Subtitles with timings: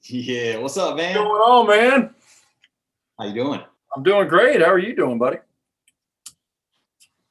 [0.08, 1.14] Yeah, what's up, man?
[1.16, 2.14] What's going on, man?
[3.18, 3.60] How you doing?
[3.94, 4.60] I'm doing great.
[4.62, 5.38] How are you doing, buddy?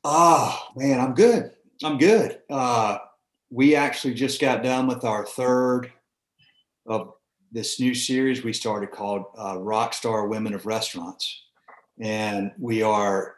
[0.04, 1.52] Oh man, I'm good.
[1.84, 2.40] I'm good.
[2.50, 3.00] Uh,
[3.50, 5.92] we actually just got done with our third
[6.86, 7.14] of
[7.52, 11.46] this new series we started called uh, Rockstar Women of Restaurants,
[12.00, 13.38] and we are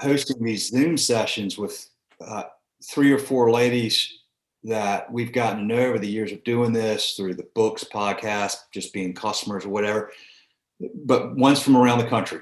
[0.00, 1.88] hosting these Zoom sessions with
[2.20, 2.44] uh,
[2.84, 4.21] three or four ladies
[4.64, 8.56] that we've gotten to know over the years of doing this through the books, podcast,
[8.72, 10.12] just being customers or whatever,
[11.04, 12.40] but one's from around the country.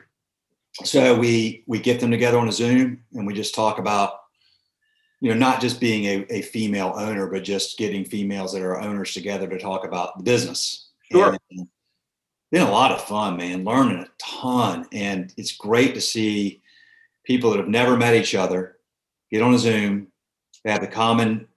[0.85, 4.21] So we we get them together on a Zoom and we just talk about,
[5.21, 8.81] you know, not just being a, a female owner, but just getting females that are
[8.81, 10.91] owners together to talk about the business.
[11.11, 11.37] Sure.
[11.51, 11.69] And
[12.53, 13.65] been a lot of fun, man.
[13.65, 16.63] Learning a ton, and it's great to see
[17.25, 18.77] people that have never met each other
[19.31, 20.09] get on a Zoom.
[20.65, 21.49] They have the common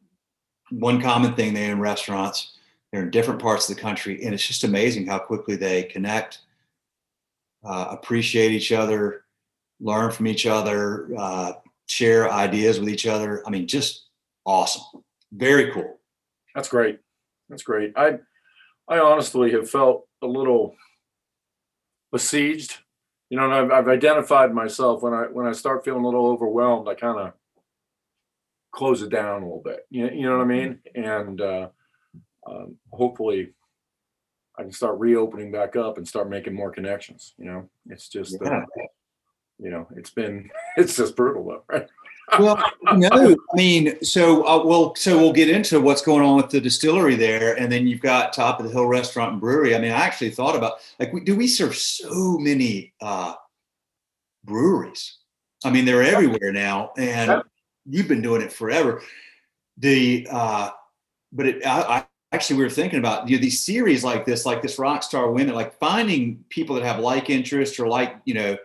[0.80, 2.58] one common thing they're in restaurants
[2.91, 6.40] they're in different parts of the country and it's just amazing how quickly they connect
[7.63, 9.24] uh, appreciate each other
[9.80, 11.54] learn from each other uh,
[11.88, 14.07] share ideas with each other i mean just
[14.46, 15.99] awesome very cool
[16.55, 16.99] That's great.
[17.49, 17.93] That's great.
[17.96, 18.20] I
[18.87, 20.76] I honestly have felt a little
[22.12, 22.77] besieged.
[23.30, 26.87] You know, I've, I've identified myself when I when I start feeling a little overwhelmed,
[26.87, 27.34] I kind of
[28.74, 29.85] close it down a little bit.
[29.90, 30.79] You, you know what I mean?
[30.96, 31.70] And uh,
[32.46, 33.54] um, hopefully,
[34.57, 37.34] I can start reopening back up and start making more connections.
[37.38, 38.62] You know, it's just uh,
[39.60, 41.88] you know, it's been it's just brutal though, right?
[42.40, 42.57] well
[42.96, 46.60] no i mean so uh, we'll so we'll get into what's going on with the
[46.60, 49.91] distillery there and then you've got top of the hill restaurant and brewery i mean
[49.91, 53.34] i actually thought about like we, do we serve so many uh
[54.46, 55.18] breweries
[55.65, 57.41] i mean they're everywhere now and Yeah.
[57.89, 59.01] You've been doing it forever
[59.77, 60.70] the uh
[61.31, 64.45] but it I, I actually we were thinking about you know, these series like this
[64.45, 68.34] like this rock star women like finding people that have like interests or like you
[68.34, 68.57] know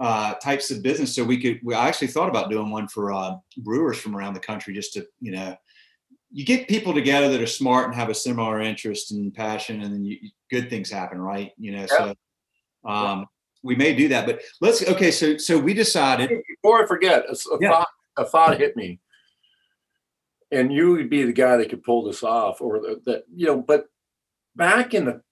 [0.00, 1.14] uh, types of business.
[1.14, 4.32] So we could, we, I actually thought about doing one for uh, brewers from around
[4.32, 5.54] the country just to, you know,
[6.32, 9.92] you get people together that are smart and have a similar interest and passion and
[9.92, 10.16] then you,
[10.50, 11.52] good things happen, right?
[11.58, 12.14] You know, so
[12.86, 13.26] um,
[13.62, 15.10] we may do that, but let's, okay.
[15.10, 16.30] So, so we decided,
[16.62, 17.70] Before I forget, a, a Yeah.
[17.70, 19.00] thought a thought hit me,
[20.50, 23.60] and you would be the guy that could pull this off, or that you know.
[23.60, 23.86] But
[24.56, 25.22] back in the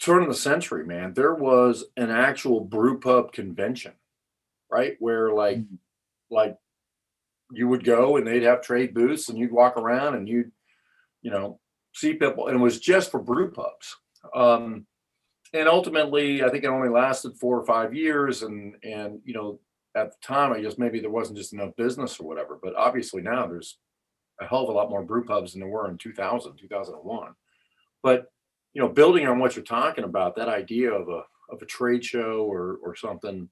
[0.00, 3.92] turn of the century, man, there was an actual brew pub convention,
[4.70, 4.96] right?
[5.00, 5.78] Where like Mhm.
[6.30, 6.56] like
[7.52, 10.52] you would go and they'd have trade booths, and you'd walk around and you'd
[11.22, 11.60] you know
[11.94, 13.96] see people, and it was just for brew pubs.
[14.34, 14.86] Um,
[15.52, 19.60] and ultimately, I think it only lasted four or five years, and and you know
[19.96, 22.58] at the time, I guess maybe there wasn't just enough business or whatever.
[22.60, 23.78] But obviously now there's
[24.40, 27.34] a hell of a lot more brew pubs than there were in 2000, 2001.
[28.02, 28.26] But
[28.72, 32.04] you know, building on what you're talking about, that idea of a of a trade
[32.04, 33.48] show or or something.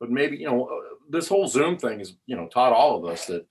[0.00, 3.10] But maybe you know uh, this whole Zoom thing has you know taught all of
[3.10, 3.46] us that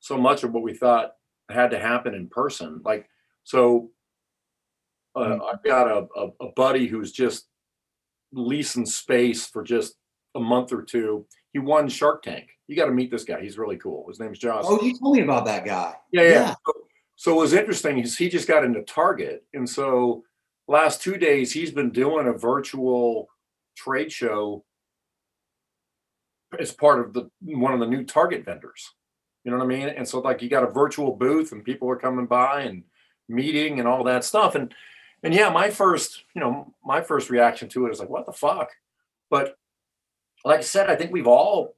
[0.00, 1.12] so much of what we thought
[1.50, 2.80] had to happen in person.
[2.84, 3.08] Like
[3.44, 3.90] so,
[5.14, 7.46] uh, I've got a, a a buddy who's just
[8.32, 9.94] leasing space for just
[10.34, 11.26] a month or two.
[11.54, 12.48] He won Shark Tank.
[12.66, 13.40] You got to meet this guy.
[13.40, 14.06] He's really cool.
[14.08, 14.64] His name's Josh.
[14.66, 15.94] oh, you told me about that guy.
[16.12, 16.28] yeah, yeah.
[16.28, 16.54] yeah.
[16.66, 16.72] So,
[17.16, 20.24] so what was interesting is he just got into Target, and so
[20.66, 23.28] last two days he's been doing a virtual
[23.76, 24.64] trade show
[26.58, 28.90] as part of the one of the new Target vendors.
[29.44, 29.88] You know what I mean?
[29.88, 32.82] And so like you got a virtual booth, and people are coming by and
[33.28, 34.56] meeting and all that stuff.
[34.56, 34.74] And
[35.22, 38.32] and yeah, my first, you know, my first reaction to it is like, what the
[38.32, 38.70] fuck?
[39.30, 39.56] But
[40.44, 41.76] like I said, I think we've all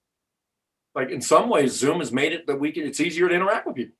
[0.94, 3.66] like in some ways Zoom has made it that we can it's easier to interact
[3.66, 3.96] with people.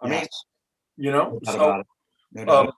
[0.00, 0.26] I mean,
[0.96, 1.82] you know, No so.
[2.32, 2.72] No um,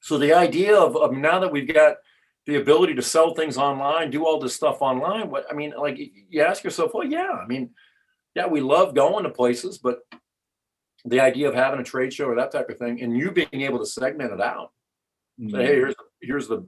[0.00, 1.96] so the idea of, of now that we've got
[2.46, 5.98] the ability to sell things online, do all this stuff online, what I mean, like
[5.98, 7.70] you ask yourself, well, yeah, I mean,
[8.34, 10.00] yeah, we love going to places, but
[11.04, 13.62] the idea of having a trade show or that type of thing, and you being
[13.62, 14.72] able to segment it out,
[15.40, 15.50] Mm.
[15.52, 16.66] say, hey, here's here's the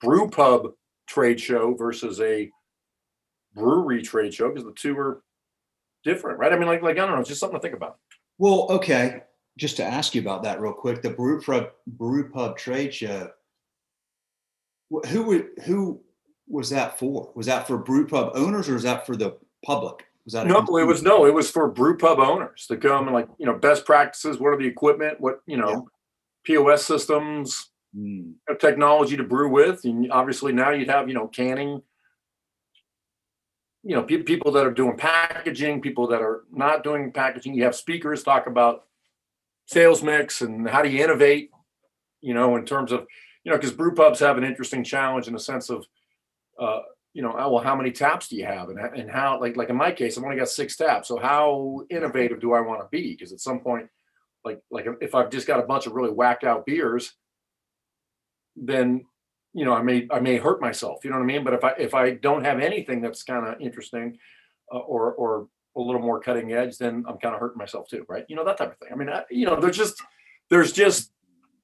[0.00, 0.72] brew pub
[1.06, 2.50] trade show versus a
[3.54, 5.22] brewery trade show, because the two are
[6.04, 6.52] different, right?
[6.52, 7.98] I mean, like like I don't know, it's just something to think about.
[8.38, 9.22] Well, okay.
[9.56, 13.30] Just to ask you about that real quick, the brew pub brew pub trade show.
[15.08, 16.00] Who would who
[16.46, 17.32] was that for?
[17.34, 20.06] Was that for brew pub owners or is that for the public?
[20.24, 23.14] Was that No, it was no, it was for brew pub owners to come and
[23.14, 25.88] like, you know, best practices, what are the equipment, what, you know,
[26.44, 29.84] POS systems, Mm, you know, technology to brew with.
[29.84, 31.82] And obviously now you'd have, you know, canning,
[33.88, 37.54] you know, pe- people that are doing packaging, people that are not doing packaging.
[37.54, 38.84] You have speakers talk about
[39.64, 41.50] sales mix and how do you innovate,
[42.20, 43.06] you know, in terms of,
[43.44, 45.86] you know, because brew pubs have an interesting challenge in the sense of,
[46.60, 46.80] uh,
[47.14, 49.70] you know, oh, well, how many taps do you have, and and how, like, like
[49.70, 51.08] in my case, I've only got six taps.
[51.08, 53.12] So how innovative do I want to be?
[53.12, 53.88] Because at some point,
[54.44, 57.14] like, like if I've just got a bunch of really whacked out beers,
[58.54, 59.06] then
[59.54, 61.04] you know, I may I may hurt myself.
[61.04, 61.44] You know what I mean?
[61.44, 64.18] But if I if I don't have anything that's kind of interesting,
[64.72, 68.04] uh, or or a little more cutting edge, then I'm kind of hurting myself too,
[68.08, 68.24] right?
[68.28, 68.88] You know that type of thing.
[68.92, 70.02] I mean, I, you know, there's just
[70.50, 71.12] there's just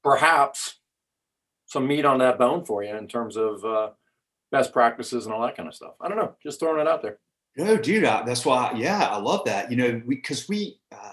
[0.03, 0.79] perhaps
[1.67, 3.91] some meat on that bone for you in terms of uh,
[4.53, 5.95] best practices and all that kind of stuff.
[6.01, 7.19] I don't know, just throwing it out there.
[7.57, 8.73] No, dude, I, that's why.
[8.77, 9.71] Yeah, I love that.
[9.71, 10.81] You know, we because we.
[10.91, 11.13] Uh,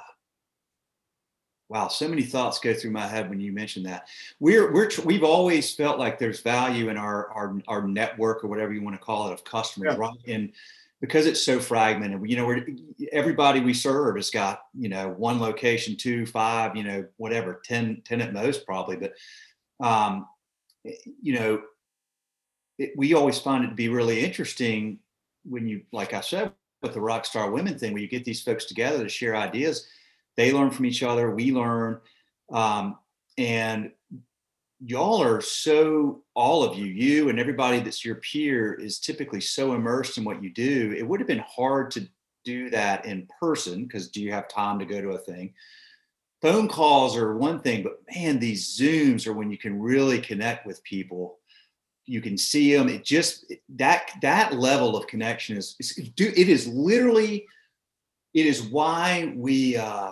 [1.72, 4.10] wow, so many thoughts go through my head when you mention that.
[4.42, 8.74] We're we're we've always felt like there's value in our our our network or whatever
[8.74, 9.98] you want to call it of customers, yeah.
[9.98, 10.18] right?
[10.28, 10.52] And
[11.00, 12.68] because it's so fragmented, you know, we're
[13.14, 18.02] everybody we serve has got you know one location, two, five, you know, whatever, 10,
[18.04, 19.14] 10 at most probably, but
[19.80, 20.28] um,
[20.84, 21.62] you know,
[22.78, 25.00] it, we always find it to be really interesting
[25.46, 26.52] when you, like I said,
[26.82, 29.88] with the rock star Women thing, where you get these folks together to share ideas.
[30.42, 31.30] They learn from each other.
[31.30, 32.00] We learn,
[32.52, 32.98] um,
[33.38, 33.92] and
[34.84, 39.74] y'all are so all of you, you and everybody that's your peer is typically so
[39.74, 40.96] immersed in what you do.
[40.98, 42.08] It would have been hard to
[42.44, 45.54] do that in person because do you have time to go to a thing?
[46.42, 50.66] phone calls are one thing, but man, these Zooms are when you can really connect
[50.66, 51.38] with people.
[52.08, 52.90] You can see them.
[52.90, 57.46] It just that that level of connection is, is it is literally
[58.34, 60.12] it is why we uh,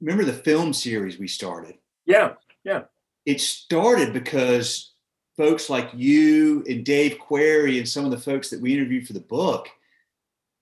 [0.00, 1.76] remember the film series we started.
[2.04, 2.34] Yeah,
[2.64, 2.82] yeah.
[3.24, 4.92] It started because
[5.36, 9.12] folks like you and Dave Query and some of the folks that we interviewed for
[9.12, 9.68] the book,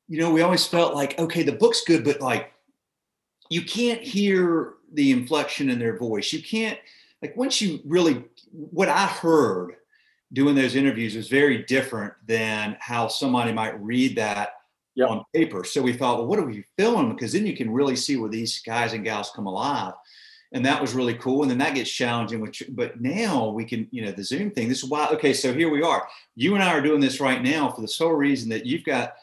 [0.08, 2.52] you know, we always felt like, okay, the book's good, but like
[3.50, 6.32] you can't hear the inflection in their voice.
[6.32, 6.78] You can't
[7.22, 9.76] like once you really what I heard
[10.32, 14.54] doing those interviews was very different than how somebody might read that
[14.94, 15.10] yep.
[15.10, 15.64] on paper.
[15.64, 17.14] So we thought, well, what are we filming?
[17.14, 19.94] Because then you can really see where these guys and gals come alive.
[20.52, 21.42] And that was really cool.
[21.42, 22.40] And then that gets challenging.
[22.40, 24.68] Which, but now we can, you know, the Zoom thing.
[24.68, 25.08] This is why.
[25.08, 26.06] Okay, so here we are.
[26.36, 29.14] You and I are doing this right now for the sole reason that you've got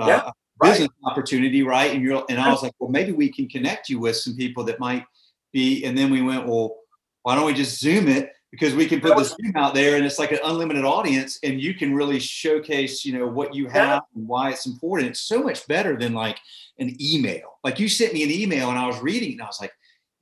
[0.00, 0.30] uh, yeah
[0.60, 1.12] business right.
[1.12, 1.92] opportunity, right?
[1.92, 4.64] And you're and I was like, well, maybe we can connect you with some people
[4.64, 5.04] that might
[5.52, 5.84] be.
[5.84, 6.76] And then we went, well,
[7.22, 8.32] why don't we just zoom it?
[8.50, 11.60] Because we can put the Zoom out there and it's like an unlimited audience and
[11.60, 15.10] you can really showcase, you know, what you have and why it's important.
[15.10, 16.38] It's so much better than like
[16.78, 17.58] an email.
[17.62, 19.72] Like you sent me an email and I was reading and I was like,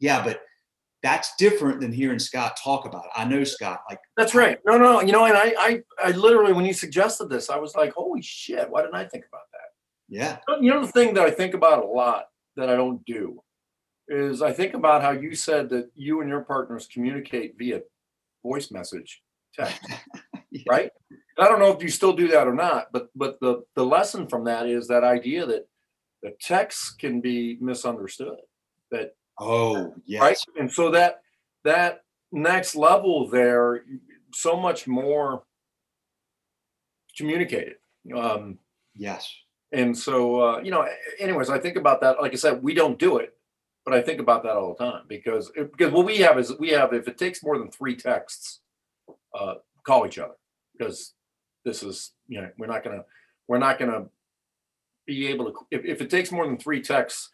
[0.01, 0.41] yeah, but
[1.05, 3.11] that's different than hearing Scott talk about it.
[3.15, 3.83] I know Scott.
[3.89, 4.59] Like that's right.
[4.67, 7.77] No, no, you know, and I, I, I literally when you suggested this, I was
[7.77, 9.69] like, holy shit, why didn't I think about that?
[10.09, 10.39] Yeah.
[10.61, 12.25] You know, the thing that I think about a lot
[12.57, 13.41] that I don't do
[14.09, 17.83] is I think about how you said that you and your partners communicate via
[18.47, 19.23] voice message
[19.55, 19.81] text,
[20.51, 20.63] yeah.
[20.69, 20.91] right?
[21.11, 23.85] And I don't know if you still do that or not, but but the the
[23.85, 25.69] lesson from that is that idea that
[26.23, 28.39] the text can be misunderstood.
[28.91, 31.23] That oh yes, right, and so that
[31.65, 32.03] that
[32.33, 33.85] next level there,
[34.33, 35.45] so much more
[37.17, 37.77] communicated.
[38.15, 38.59] Um,
[38.95, 39.29] yes
[39.73, 40.87] and so, uh, you know,
[41.19, 42.21] anyways, I think about that.
[42.21, 43.36] Like I said, we don't do it,
[43.87, 46.71] but I think about that all the time because because what we have is we
[46.71, 48.61] have if it takes more than three texts,
[49.33, 49.55] uh,
[49.85, 50.35] call each other
[50.77, 51.15] because
[51.65, 53.05] this is you know we're not gonna
[53.47, 54.07] we're not gonna
[55.07, 57.31] be able to if, if it takes more than three texts,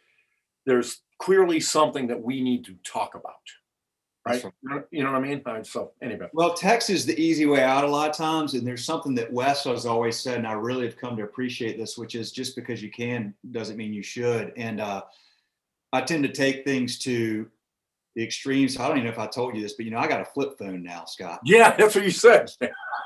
[0.67, 3.35] there's clearly something that we need to talk about
[4.27, 4.45] right?
[4.91, 5.65] You know what I mean?
[5.65, 6.29] So anyway.
[6.33, 9.33] Well, text is the easy way out a lot of times, and there's something that
[9.33, 12.55] Wes has always said, and I really have come to appreciate this, which is just
[12.55, 14.53] because you can doesn't mean you should.
[14.57, 15.03] And uh,
[15.93, 17.49] I tend to take things to
[18.15, 18.79] the extremes.
[18.79, 20.25] I don't even know if I told you this, but you know, I got a
[20.25, 21.41] flip phone now, Scott.
[21.45, 22.51] Yeah, that's what you said.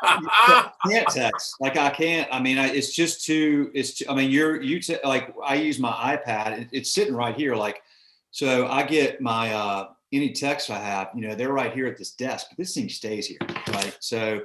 [0.02, 2.28] I can't text like I can't.
[2.32, 3.70] I mean, I, it's just too.
[3.74, 3.94] It's.
[3.94, 6.60] Too, I mean, you're you t- like I use my iPad.
[6.60, 7.54] It, it's sitting right here.
[7.56, 7.82] Like,
[8.30, 9.52] so I get my.
[9.52, 12.74] uh any texts I have, you know, they're right here at this desk, but this
[12.74, 13.38] thing stays here,
[13.68, 13.96] right?
[14.00, 14.42] So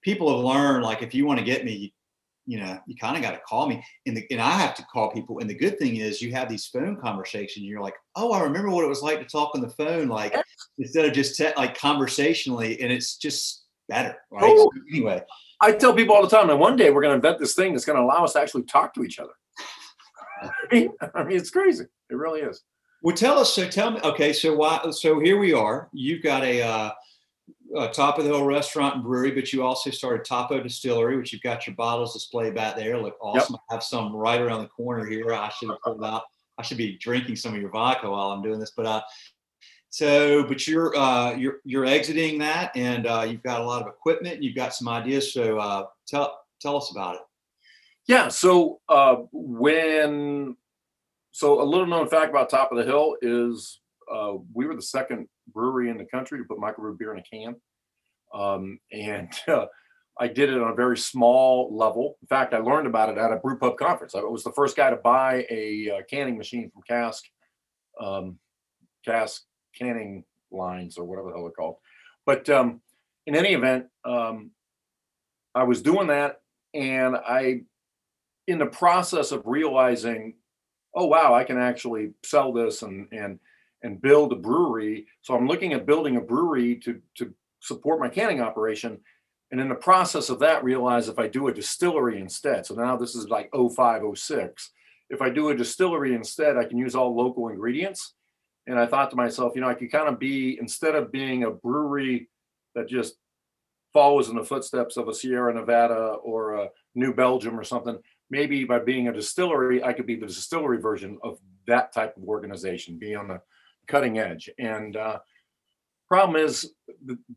[0.00, 1.92] people have learned like if you want to get me,
[2.46, 3.82] you know, you kind of got to call me.
[4.06, 5.38] And the and I have to call people.
[5.38, 7.64] And the good thing is you have these phone conversations.
[7.64, 10.34] You're like, oh, I remember what it was like to talk on the phone, like
[10.78, 14.42] instead of just te- like conversationally, and it's just better, right?
[14.44, 15.22] Oh, so anyway,
[15.60, 17.72] I tell people all the time that one day we're going to invent this thing
[17.72, 19.32] that's going to allow us to actually talk to each other.
[20.42, 21.84] I mean, I mean, it's crazy.
[22.10, 22.62] It really is.
[23.02, 23.52] Well, tell us.
[23.54, 24.00] So tell me.
[24.02, 24.80] Okay, so why?
[24.90, 25.88] So here we are.
[25.92, 26.90] You've got a, uh,
[27.76, 31.32] a top of the hill restaurant and brewery, but you also started Topo Distillery, which
[31.32, 32.98] you've got your bottles displayed back there.
[32.98, 33.54] Look awesome.
[33.54, 33.60] Yep.
[33.70, 35.32] I have some right around the corner here.
[35.32, 36.22] I should have pulled out.
[36.58, 38.72] I should be drinking some of your vodka while I'm doing this.
[38.76, 39.02] But uh,
[39.90, 43.88] So, but you're uh, you're you're exiting that, and uh, you've got a lot of
[43.88, 44.34] equipment.
[44.36, 45.32] And you've got some ideas.
[45.32, 47.20] So, uh, tell tell us about it.
[48.06, 48.28] Yeah.
[48.28, 50.56] So uh, when,
[51.32, 53.80] so a little known fact about Top of the Hill is
[54.12, 57.22] uh, we were the second brewery in the country to put microbrew beer in a
[57.22, 57.56] can,
[58.32, 59.66] um, and uh,
[60.18, 62.16] I did it on a very small level.
[62.22, 64.14] In fact, I learned about it at a brew pub conference.
[64.14, 67.24] I was the first guy to buy a uh, canning machine from Cask,
[68.00, 68.38] um,
[69.04, 69.42] Cask
[69.76, 71.76] canning lines or whatever the hell they're called.
[72.26, 72.80] But um,
[73.26, 74.52] in any event, um,
[75.54, 76.40] I was doing that,
[76.74, 77.62] and I,
[78.46, 80.34] in the process of realizing,
[80.94, 83.40] oh wow, I can actually sell this and and
[83.84, 85.06] and build a brewery.
[85.22, 88.98] So I'm looking at building a brewery to to support my canning operation
[89.54, 92.96] and in the process of that, realize if I do a distillery instead, so now
[92.96, 94.70] this is like 05, 06.
[95.10, 98.14] If I do a distillery instead, I can use all local ingredients.
[98.66, 101.44] And I thought to myself, you know, I could kind of be, instead of being
[101.44, 102.30] a brewery
[102.74, 103.14] that just
[103.92, 107.96] follows in the footsteps of a Sierra Nevada or a New Belgium or something,
[108.30, 111.38] maybe by being a distillery, I could be the distillery version of
[111.68, 113.40] that type of organization, be on the
[113.86, 114.50] cutting edge.
[114.58, 115.18] And uh,
[116.08, 116.72] Problem is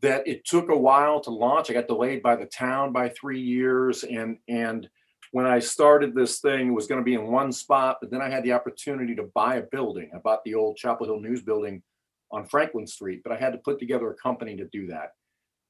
[0.02, 1.70] that it took a while to launch.
[1.70, 4.88] I got delayed by the town by three years, and and
[5.32, 8.22] when I started this thing, it was going to be in one spot, but then
[8.22, 10.10] I had the opportunity to buy a building.
[10.14, 11.82] I bought the old Chapel Hill News building
[12.30, 15.12] on Franklin Street, but I had to put together a company to do that.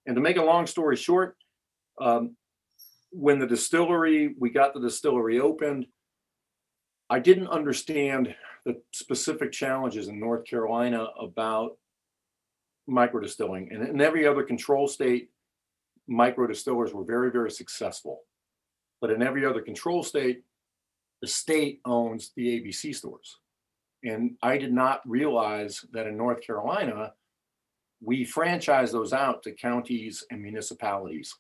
[0.07, 1.37] And to make a long story short,
[2.01, 2.37] um,
[3.11, 5.87] when the distillery, we got the distillery opened,
[7.11, 8.35] I didn't understand
[8.65, 11.79] the specific challenges in North Carolina about
[12.87, 13.73] micro distilling.
[13.73, 15.31] And in every other control state,
[16.07, 18.23] micro distillers were very, very successful.
[19.01, 20.43] But in every other control state,
[21.21, 23.39] the state owns the ABC stores.
[24.05, 27.13] And I did not realize that in North Carolina,
[28.01, 31.35] we franchise those out to counties and municipalities.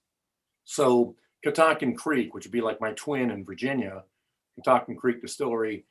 [0.65, 4.03] So Catoctin Creek, which would be like my twin in Virginia,
[4.63, 5.85] Catoctin Creek Distillery,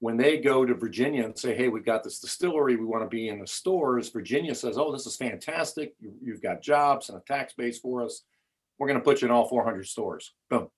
[0.00, 3.08] when they go to Virginia and say, hey, we've got this distillery, we want to
[3.08, 5.94] be in the stores, Virginia says, oh, this is fantastic.
[6.22, 8.22] You've got jobs and a tax base for us.
[8.78, 10.34] We're going to put you in all 400 stores.
[10.50, 10.68] Boom.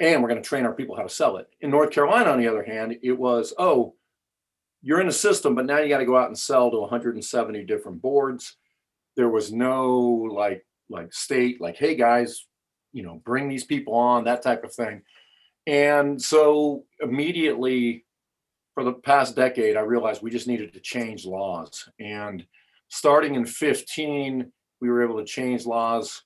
[0.00, 1.48] And we're going to train our people how to sell it.
[1.60, 3.94] In North Carolina, on the other hand, it was, oh,
[4.82, 7.64] you're in a system, but now you got to go out and sell to 170
[7.64, 8.56] different boards.
[9.16, 9.98] There was no
[10.32, 12.46] like like state, like, hey guys,
[12.92, 15.02] you know, bring these people on, that type of thing.
[15.66, 18.04] And so immediately
[18.74, 21.88] for the past decade, I realized we just needed to change laws.
[21.98, 22.46] And
[22.88, 24.50] starting in 15,
[24.80, 26.22] we were able to change laws.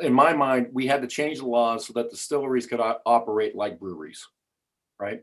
[0.00, 3.78] In my mind, we had to change the laws so that distilleries could operate like
[3.78, 4.26] breweries,
[4.98, 5.22] right?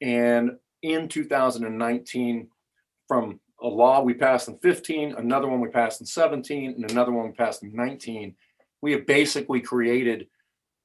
[0.00, 0.52] And
[0.82, 2.48] in 2019,
[3.06, 7.12] from a law we passed in 15, another one we passed in 17, and another
[7.12, 8.34] one we passed in 19,
[8.80, 10.26] we have basically created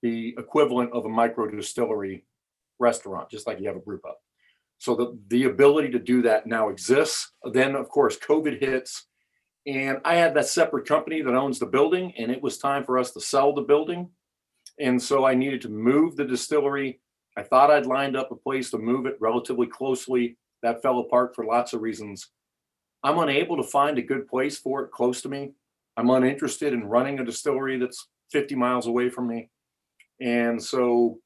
[0.01, 2.25] the equivalent of a micro distillery
[2.79, 4.15] restaurant, just like you have a brew pub.
[4.77, 7.31] So the, the ability to do that now exists.
[7.51, 9.07] Then, of course, COVID hits.
[9.65, 12.97] And I had that separate company that owns the building, and it was time for
[12.97, 14.09] us to sell the building.
[14.79, 17.01] And so I needed to move the distillery.
[17.35, 20.37] I thought I'd lined up a place to move it relatively closely.
[20.63, 22.29] That fell apart for lots of reasons.
[23.03, 25.53] I'm unable to find a good place for it close to me.
[25.97, 29.49] I'm uninterested in running a distillery that's 50 miles away from me.
[30.19, 31.19] And so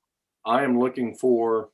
[0.45, 1.69] I am looking for,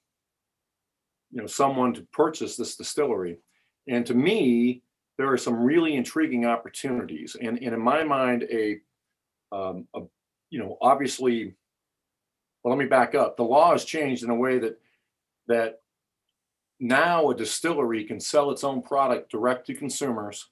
[1.32, 3.40] you know, someone to purchase this distillery.
[3.88, 4.84] And to me,
[5.18, 7.36] there are some really intriguing opportunities.
[7.42, 8.78] And, and in my mind, a,
[9.52, 10.02] um, a,
[10.50, 11.56] you know, obviously,
[12.64, 13.38] well, let me back up.
[13.38, 14.80] The law has changed in a way that
[15.48, 15.80] that
[16.80, 20.50] now a distillery can sell its own product direct to consumers,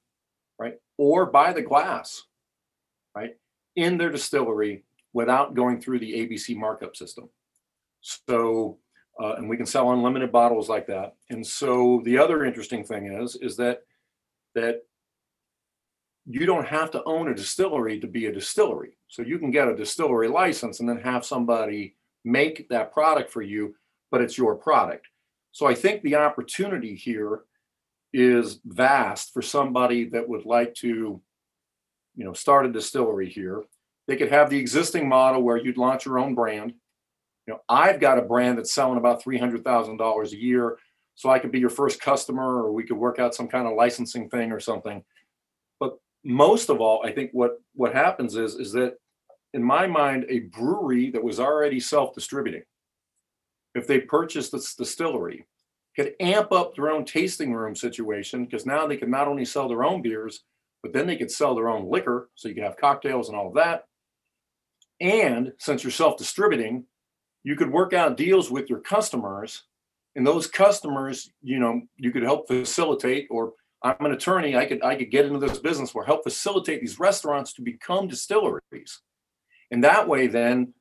[0.57, 0.75] right?
[0.97, 2.23] Or buy the glass,
[3.15, 3.35] right,
[3.75, 7.29] in their distillery without going through the ABC markup system.
[8.01, 8.77] So,
[9.17, 11.15] uh, and we can sell unlimited bottles like that.
[11.29, 13.83] And so the other interesting thing is, is that
[14.55, 14.81] that
[16.25, 18.97] you don't have to own a distillery to be a distillery.
[19.07, 21.95] So you can get a distillery license and then have somebody
[22.25, 23.73] make that product for you,
[24.11, 25.07] but it's your product.
[25.53, 27.43] So I think the opportunity here
[28.11, 31.21] is vast for somebody that would like to,
[32.15, 33.63] you know, start a distillery here
[34.07, 36.73] they could have the existing model where you'd launch your own brand.
[37.47, 40.77] You know, I've got a brand that's selling about three hundred thousand dollars a year,
[41.15, 43.75] so I could be your first customer, or we could work out some kind of
[43.75, 45.03] licensing thing or something.
[45.79, 48.95] But most of all, I think what what happens is is that
[49.53, 52.63] in my mind, a brewery that was already self-distributing,
[53.73, 55.45] if they purchased this distillery,
[55.95, 59.69] could amp up their own tasting room situation because now they can not only sell
[59.69, 60.43] their own beers,
[60.83, 62.29] but then they could sell their own liquor.
[62.35, 63.85] So you can have cocktails and all of that.
[64.99, 66.85] And since you're self distributing,
[67.43, 69.63] you could work out deals with your customers.
[70.15, 74.83] And those customers, you know, you could help facilitate, or I'm an attorney, I could
[74.83, 79.01] I could get into this business where help facilitate these restaurants to become distilleries.
[79.71, 80.73] And that way, then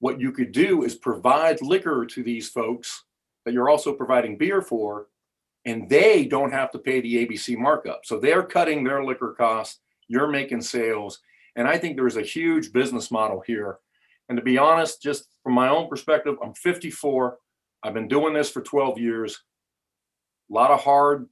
[0.00, 3.04] what you could do is provide liquor to these folks
[3.44, 5.06] that you're also providing beer for,
[5.64, 8.04] and they don't have to pay the ABC markup.
[8.04, 9.78] So they're cutting their liquor costs,
[10.08, 11.20] you're making sales.
[11.56, 13.78] And I think there's a huge business model here.
[14.28, 17.36] And to be honest, just from my own perspective, I'm 54.
[17.82, 19.38] I've been doing this for 12 years.
[20.50, 21.28] A lot of hard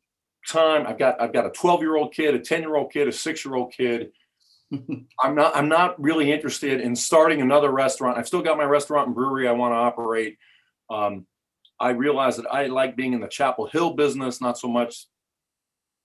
[0.47, 0.87] time.
[0.87, 3.13] I've got I've got a 12 year old kid, a 10 year old kid, a
[3.13, 4.11] six year old kid.
[5.21, 8.19] I'm not I'm not really interested in starting another restaurant.
[8.19, 10.39] I've still got my restaurant and brewery I want to operate.
[10.89, 11.27] Um,
[11.79, 15.07] I realize that I like being in the Chapel Hill business, not so much,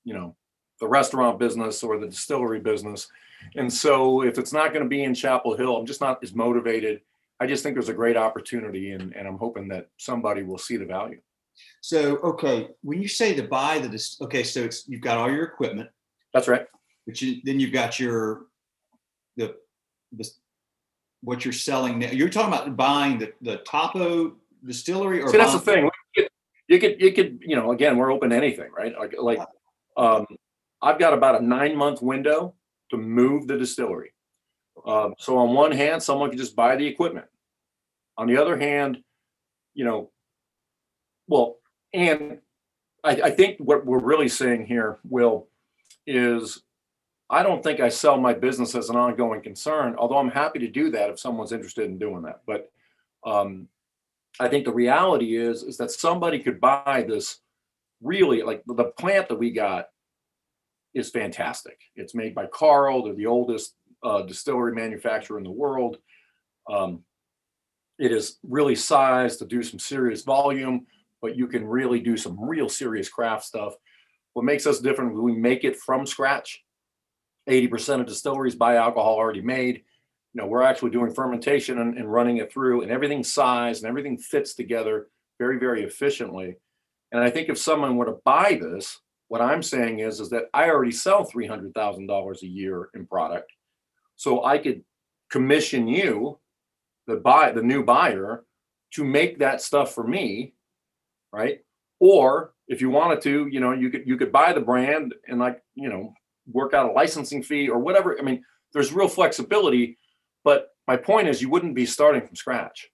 [0.04, 0.36] you know,
[0.80, 3.08] the restaurant business or the distillery business.
[3.56, 6.34] And so if it's not going to be in Chapel Hill, I'm just not as
[6.34, 7.02] motivated.
[7.40, 10.78] I just think there's a great opportunity and, and I'm hoping that somebody will see
[10.78, 11.20] the value.
[11.82, 15.32] So, okay, when you say to buy the, dis- okay, so it's, you've got all
[15.32, 15.90] your equipment,
[16.34, 16.66] That's right.
[17.06, 18.48] but you, then you've got your,
[19.38, 19.56] the,
[20.12, 20.28] the,
[21.22, 22.12] what you're selling now.
[22.12, 24.36] You're talking about buying the, the Topo
[24.66, 25.30] distillery or?
[25.30, 25.90] See, that's the thing.
[26.16, 26.30] You could,
[26.68, 28.94] you could, you could, you know, again, we're open to anything, right?
[28.98, 29.40] Like, like,
[29.98, 30.26] um,
[30.82, 32.56] I've got about a nine month window
[32.92, 34.14] to move the distillery.
[34.86, 37.28] Um, so on one hand, someone could just buy the equipment.
[38.18, 39.02] On the other hand,
[39.74, 40.12] you know,
[41.28, 41.58] well,
[41.94, 42.40] and
[43.04, 45.48] I, I think what we're really saying here, Will,
[46.06, 46.62] is
[47.30, 50.68] I don't think I sell my business as an ongoing concern, although I'm happy to
[50.68, 52.42] do that if someone's interested in doing that.
[52.46, 52.72] But
[53.26, 53.68] um,
[54.40, 57.40] I think the reality is is that somebody could buy this
[58.02, 59.88] really like the plant that we got
[60.96, 61.80] is fantastic.
[61.96, 63.04] It's made by Carl.
[63.04, 65.98] They're the oldest uh, distillery manufacturer in the world.
[66.72, 67.04] Um,
[68.00, 70.88] it is really sized to do some serious volume,
[71.22, 73.76] but you can really do some real serious craft stuff.
[74.34, 76.64] What makes us different, we make it from scratch.
[77.50, 79.84] 80% of distilleries buy alcohol already made.
[80.34, 83.90] You know, we're actually doing fermentation and, and running it through, and everything's sized and
[83.90, 85.08] everything fits together
[85.40, 86.56] very, very efficiently.
[87.12, 90.46] And I think if someone were to buy this, what I'm saying is, is that
[90.54, 93.52] I already sell $300,000 a year in product.
[94.16, 94.84] So I could
[95.32, 96.40] commission you,
[97.08, 98.46] the buy the new buyer,
[98.94, 100.54] to make that stuff for me,
[101.34, 101.60] right?
[102.00, 105.40] Or if you wanted to, you know, you could you could buy the brand and
[105.40, 106.14] like, you know,
[106.52, 108.18] work out a licensing fee or whatever.
[108.18, 109.98] I mean, there's real flexibility,
[110.44, 112.90] but my point is you wouldn't be starting from scratch.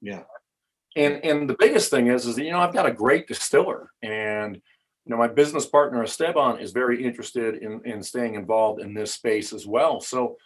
[0.00, 0.22] Yeah.
[0.96, 3.90] And and the biggest thing is is that, you know, I've got a great distiller
[4.02, 4.60] and
[5.04, 9.12] you know, my business partner Esteban is very interested in in staying involved in this
[9.14, 10.00] space as well.
[10.00, 10.36] So,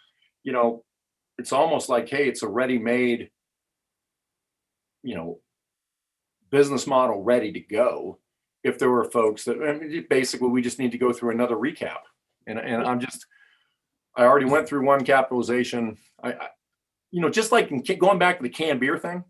[0.45, 0.85] you know,
[1.39, 3.31] it's almost like, hey, it's a ready-made,
[5.03, 5.41] you know,
[6.51, 8.19] business model ready to go.
[8.65, 11.57] If there were folks that I mean, basically we just need to go through another
[11.57, 12.01] recap.
[12.47, 13.27] And and I'm just
[14.17, 15.99] I already went through one capitalization.
[16.23, 16.49] I, I
[17.11, 19.25] you know, just like in, going back to the canned beer thing,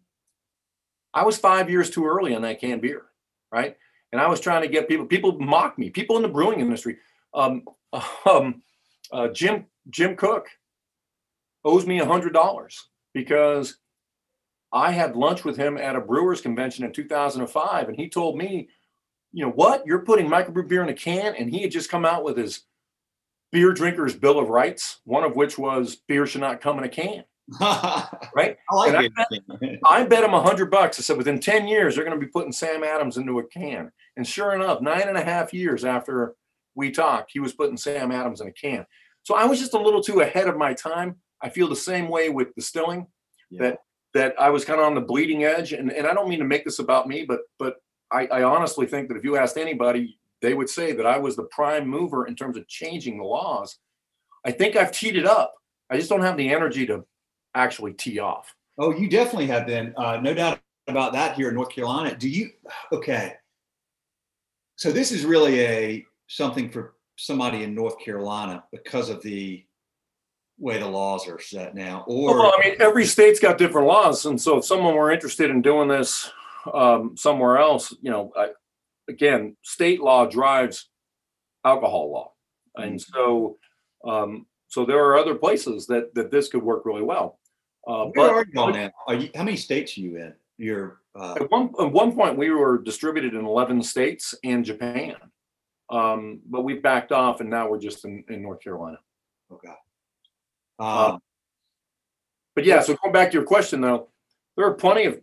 [1.12, 3.06] I was five years too early on that canned beer,
[3.50, 3.76] right?
[4.16, 5.04] And I was trying to get people.
[5.04, 5.90] People mock me.
[5.90, 6.96] People in the brewing industry.
[7.34, 7.64] Um,
[8.26, 8.62] um,
[9.12, 10.48] uh, Jim Jim Koch
[11.66, 13.76] owes me a hundred dollars because
[14.72, 18.70] I had lunch with him at a brewers convention in 2005, and he told me,
[19.32, 22.06] you know what, you're putting microbrew beer in a can, and he had just come
[22.06, 22.62] out with his
[23.52, 26.88] beer drinkers bill of rights, one of which was beer should not come in a
[26.88, 27.24] can.
[27.60, 28.56] Right.
[28.70, 29.24] I like And I
[29.60, 29.80] it.
[29.84, 30.98] I bet him a hundred bucks.
[30.98, 33.90] I said within 10 years, they're going to be putting Sam Adams into a can.
[34.16, 36.34] And sure enough, nine and a half years after
[36.74, 38.84] we talked, he was putting Sam Adams in a can.
[39.22, 41.16] So I was just a little too ahead of my time.
[41.42, 43.06] I feel the same way with distilling
[43.50, 43.62] Yeah.
[43.62, 43.78] that
[44.14, 45.72] that I was kind of on the bleeding edge.
[45.74, 47.76] And, and I don't mean to make this about me, but but
[48.10, 51.36] I, I honestly think that if you asked anybody, they would say that I was
[51.36, 53.78] the prime mover in terms of changing the laws.
[54.44, 55.54] I think I've it up.
[55.90, 57.04] I just don't have the energy to
[57.56, 58.54] actually tee off.
[58.78, 59.94] Oh, you definitely have been.
[59.96, 62.14] Uh, no doubt about that here in North Carolina.
[62.14, 62.50] Do you?
[62.92, 63.34] Okay.
[64.76, 69.64] So this is really a something for somebody in North Carolina because of the
[70.58, 72.04] way the laws are set now.
[72.06, 75.50] Or Well, I mean, every state's got different laws, and so if someone were interested
[75.50, 76.30] in doing this
[76.72, 78.48] um, somewhere else, you know, I,
[79.08, 80.88] again, state law drives
[81.64, 82.32] alcohol law,
[82.76, 83.56] and so
[84.06, 87.38] um, so there are other places that that this could work really well.
[87.86, 88.90] Uh, where but are you now?
[89.06, 89.30] Are you?
[89.34, 90.34] How many states are you in?
[90.58, 95.14] your uh, At one at one point, we were distributed in eleven states and Japan,
[95.90, 98.98] um, but we backed off, and now we're just in, in North Carolina.
[99.52, 99.68] okay.
[100.78, 101.20] Uh, Um,
[102.54, 104.08] But yeah, so going back to your question though,
[104.56, 105.20] there are plenty of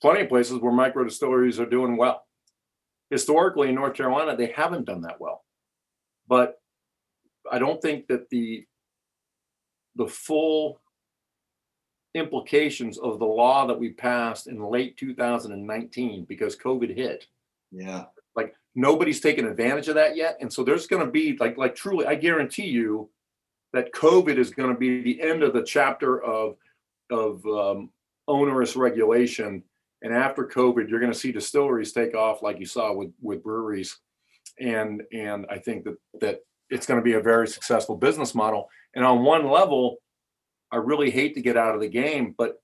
[0.00, 2.24] plenty of places where micro distilleries are doing well.
[3.10, 5.44] Historically in North Carolina, they haven't done that well.
[6.28, 6.60] But
[7.50, 8.64] I don't think that the
[9.96, 10.80] the full
[12.14, 17.26] implications of the law that we passed in late 2019 because COVID hit.
[17.70, 18.04] yeah.
[18.36, 20.38] Like nobody's taken advantage of that yet.
[20.40, 23.10] And so there's going to be like like truly I guarantee you
[23.72, 26.56] that COVID is going to be the end of the chapter of
[27.10, 27.90] of um,
[28.28, 29.62] onerous regulation.
[30.02, 33.42] And after COVID, you're going to see distilleries take off like you saw with with
[33.42, 33.98] breweries,
[34.58, 38.68] and and I think that that it's going to be a very successful business model.
[38.94, 39.98] And on one level,
[40.72, 42.60] I really hate to get out of the game, but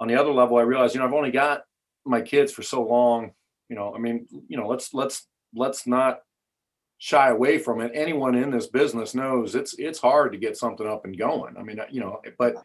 [0.00, 1.62] on the other level, I realize you know I've only got
[2.04, 3.32] my kids for so long.
[3.68, 6.20] You know, I mean, you know, let's let's let's not
[6.98, 7.92] shy away from it.
[7.94, 11.56] Anyone in this business knows it's it's hard to get something up and going.
[11.56, 12.56] I mean, you know, but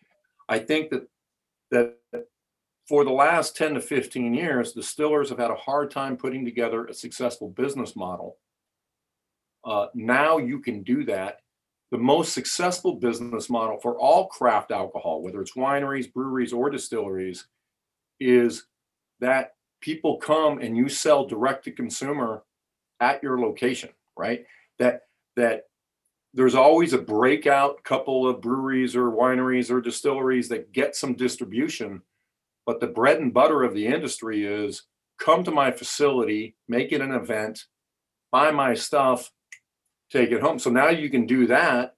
[0.50, 1.08] I think that
[1.72, 1.96] that
[2.88, 6.86] for the last 10 to 15 years, distillers have had a hard time putting together
[6.86, 8.38] a successful business model.
[9.64, 11.38] Uh, now you can do that.
[11.94, 17.46] The most successful business model for all craft alcohol, whether it's wineries, breweries, or distilleries,
[18.20, 18.66] is
[19.20, 22.46] that people come and you sell direct to consumer
[23.00, 24.44] at your location, right?
[24.80, 25.02] That
[25.36, 25.66] that
[26.34, 32.02] there's always a breakout couple of breweries or wineries or distilleries that get some distribution
[32.66, 34.84] but the bread and butter of the industry is
[35.20, 37.66] come to my facility make it an event
[38.32, 39.32] buy my stuff
[40.12, 41.96] take it home so now you can do that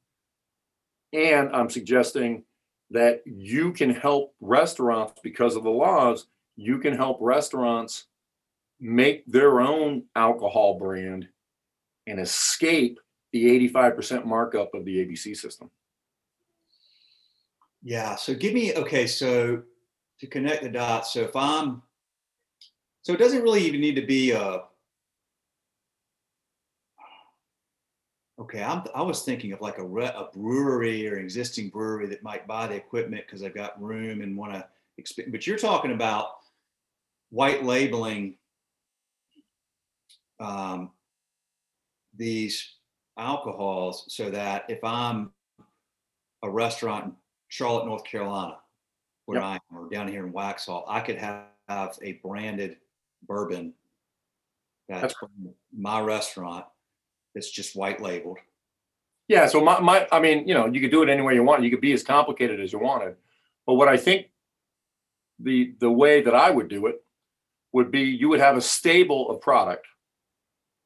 [1.14, 2.44] and i'm suggesting
[2.92, 8.06] that you can help restaurants because of the laws you can help restaurants
[8.80, 11.28] make their own alcohol brand
[12.08, 13.00] and escape
[13.32, 15.70] the 85% markup of the ABC system.
[17.84, 18.16] Yeah.
[18.16, 19.08] So give me okay.
[19.08, 19.64] So
[20.20, 21.14] to connect the dots.
[21.14, 21.82] So if I'm,
[23.02, 24.62] so it doesn't really even need to be a.
[28.38, 32.22] Okay, I'm, I was thinking of like a, re, a brewery or existing brewery that
[32.22, 34.68] might buy the equipment because they've got room and want to.
[35.02, 36.32] Exp- but you're talking about
[37.30, 38.38] white labeling
[40.40, 40.92] um,
[42.16, 42.76] these
[43.18, 45.32] alcohols so that if I'm
[46.44, 47.12] a restaurant in
[47.48, 48.58] Charlotte, North Carolina,
[49.26, 49.46] where Yep.
[49.46, 52.78] I am, or down here in Waxhaw, I could have, a branded
[53.28, 53.74] bourbon
[54.88, 56.66] that's That's from my restaurant
[57.36, 58.40] that's just white labeled.
[59.28, 59.48] Yeah.
[59.48, 61.64] So my, my, I mean, you know, you could do it any way you want.
[61.64, 63.16] You could be as complicated as you wanted.
[63.68, 64.28] But what I think
[65.40, 67.04] the the way that I would do it
[67.74, 69.86] would be you would have a stable of product.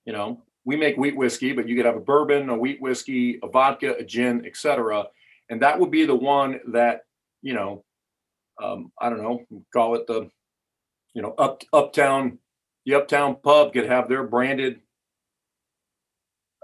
[0.06, 3.40] You know, we make wheat whiskey, but you could have a bourbon, a wheat whiskey,
[3.44, 5.06] a vodka, a gin, etc.
[5.50, 7.02] And that would be the one that,
[7.42, 7.84] you know,
[8.62, 10.30] um, I don't know, call it the,
[11.14, 12.40] you know, up uptown,
[12.86, 14.80] the uptown pub could have their branded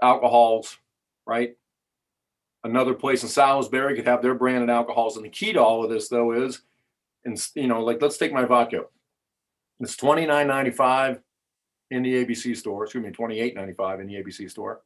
[0.02, 0.78] alcohols,
[1.26, 1.56] right?
[2.64, 5.16] Another place in Salisbury could have their branded alcohols.
[5.16, 6.62] And the key to all of this, though, is,
[7.24, 8.84] and you know, like let's take my vodka.
[9.80, 11.20] It's twenty nine ninety five
[11.90, 12.84] in the ABC store.
[12.84, 14.82] Excuse me, twenty eight ninety five in the ABC store.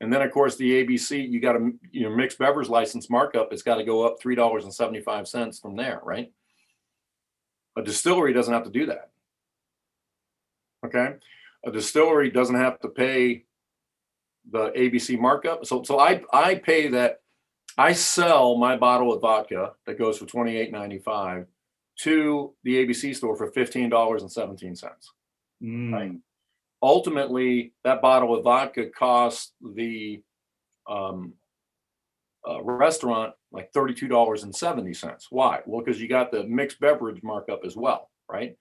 [0.00, 3.52] And then, of course, the ABC, you got a you know mixed beverage license markup.
[3.52, 6.32] It's got to go up three dollars and seventy five cents from there, right?
[7.76, 9.10] A distillery doesn't have to do that.
[10.84, 11.14] Okay,
[11.64, 13.44] a distillery doesn't have to pay
[14.50, 15.66] the ABC markup.
[15.66, 17.20] So so I I pay that
[17.78, 21.46] I sell my bottle of vodka that goes for twenty eight ninety five
[22.00, 25.12] to the ABC store for fifteen dollars and seventeen cents.
[25.92, 26.12] Right.
[26.82, 30.22] Ultimately, that bottle of vodka costs the
[30.88, 31.34] um,
[32.48, 35.28] uh, restaurant like thirty two dollars and seventy cents.
[35.30, 35.60] Why?
[35.66, 38.56] Well, because you got the mixed beverage markup as well, right?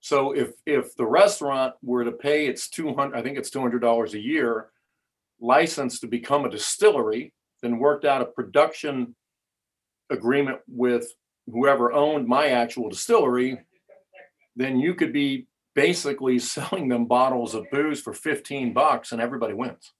[0.00, 3.60] So if if the restaurant were to pay its two hundred, I think it's two
[3.60, 4.70] hundred dollars a year
[5.42, 9.14] license to become a distillery, then worked out a production
[10.10, 11.12] agreement with
[11.46, 13.58] whoever owned my actual distillery,
[14.56, 19.54] then you could be basically selling them bottles of booze for 15 bucks and everybody
[19.54, 19.92] wins.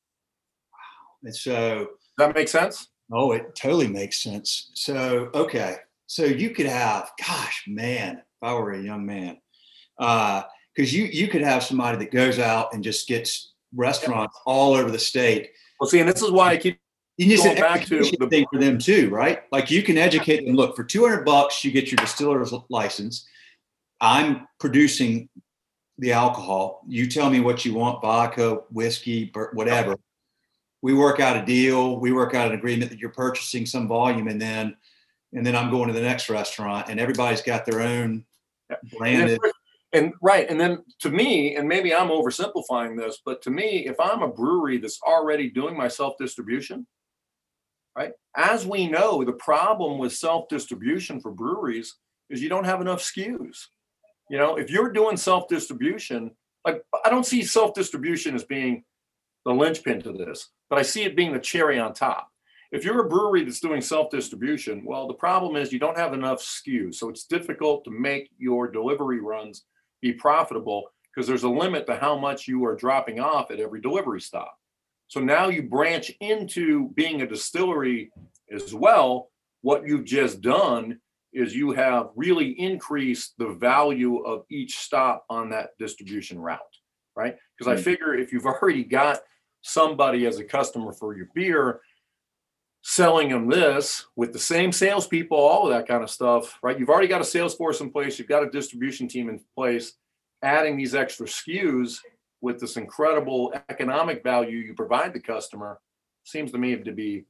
[0.72, 0.78] Wow.
[1.24, 2.88] And so, that makes sense?
[3.12, 4.70] oh, it totally makes sense.
[4.74, 5.76] So, okay.
[6.06, 9.38] So you could have, gosh, man, if I were a young man,
[9.98, 10.42] uh,
[10.74, 14.90] because you you could have somebody that goes out and just gets restaurants all over
[14.90, 15.50] the state.
[15.80, 16.78] Well, see, and this is why I keep
[17.18, 19.42] You Going an back to the- thing for them too, right?
[19.52, 20.54] Like you can educate them.
[20.56, 23.26] Look, for two hundred bucks, you get your distiller's license.
[24.00, 25.28] I'm producing
[25.98, 26.82] the alcohol.
[26.88, 29.94] You tell me what you want, vodka, whiskey, whatever.
[30.80, 32.00] We work out a deal.
[32.00, 34.76] We work out an agreement that you're purchasing some volume, and then
[35.34, 38.24] and then I'm going to the next restaurant, and everybody's got their own
[38.96, 39.38] branded.
[39.94, 44.00] And, right, and then to me, and maybe I'm oversimplifying this, but to me, if
[44.00, 46.86] I'm a brewery that's already doing my self distribution,
[47.96, 48.12] right?
[48.36, 51.96] As we know, the problem with self distribution for breweries
[52.30, 53.66] is you don't have enough SKUs.
[54.30, 56.30] You know, if you're doing self distribution,
[56.64, 58.84] like I don't see self distribution as being
[59.44, 62.28] the linchpin to this, but I see it being the cherry on top.
[62.70, 66.14] If you're a brewery that's doing self distribution, well, the problem is you don't have
[66.14, 66.94] enough SKUs.
[66.94, 69.64] So it's difficult to make your delivery runs
[70.02, 70.84] be profitable
[71.14, 74.54] because there's a limit to how much you are dropping off at every delivery stop.
[75.08, 78.10] So now you branch into being a distillery
[78.50, 79.30] as well.
[79.60, 80.98] What you've just done
[81.32, 86.58] is you have really increased the value of each stop on that distribution route,
[87.16, 87.36] right?
[87.56, 87.84] Because I mm.
[87.84, 89.20] figure if you've already got
[89.62, 91.80] somebody as a customer for your beer,
[92.82, 96.78] selling them this with the same salespeople, all of that kind of stuff, right?
[96.78, 99.94] You've already got a sales force in place, you've got a distribution team in place,
[100.42, 101.98] adding these extra SKUs
[102.40, 105.80] with this incredible economic value you provide the customer
[106.24, 107.24] seems to me to be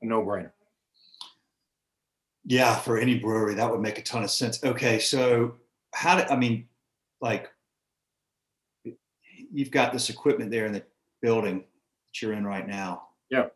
[0.00, 0.52] a no-brainer.
[2.44, 4.62] Yeah, for any brewery, that would make a ton of sense.
[4.64, 5.56] Okay, so
[5.94, 6.68] how do I mean,
[7.20, 7.48] like,
[9.52, 10.82] you've got this equipment there in the
[11.20, 13.02] building that you're in right now.
[13.30, 13.46] Yeah.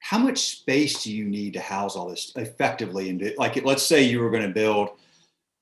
[0.00, 3.10] How much space do you need to house all this effectively?
[3.10, 4.90] And like, let's say you were going to build,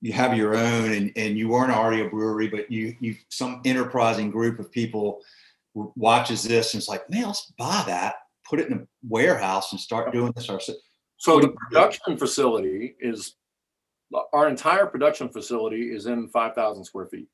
[0.00, 3.60] you have your own, and, and you weren't already a brewery, but you you some
[3.64, 5.20] enterprising group of people
[5.74, 8.14] watches this and it's like, man, let's buy that,
[8.48, 10.80] put it in a warehouse, and start doing this ourselves
[11.18, 13.34] so the production facility is
[14.14, 17.28] uh, our entire production facility is in 5,000 square feet.